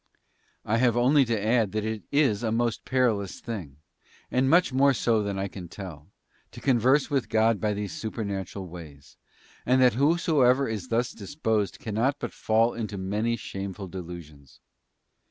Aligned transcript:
I 0.65 0.77
have 0.79 0.97
only 0.97 1.25
to 1.25 1.39
add 1.39 1.73
that, 1.73 1.85
it 1.85 2.01
is 2.11 2.41
a 2.41 2.51
most 2.51 2.85
perilous 2.85 3.39
thing, 3.39 3.77
and 4.31 4.49
much 4.49 4.73
more 4.73 4.95
so 4.95 5.21
than 5.21 5.37
I 5.37 5.47
can 5.47 5.67
tell, 5.67 6.09
to 6.53 6.59
converse 6.59 7.11
with 7.11 7.29
God 7.29 7.61
by 7.61 7.75
these 7.75 7.93
supernatural 7.93 8.67
ways, 8.67 9.17
and 9.63 9.79
that 9.83 9.93
whosoever 9.93 10.67
is 10.67 10.87
thus 10.87 11.11
disposed 11.11 11.77
cannot 11.77 12.17
but 12.17 12.33
fall 12.33 12.73
into 12.73 12.97
many 12.97 13.35
shameful 13.35 13.87
delusions. 13.87 14.59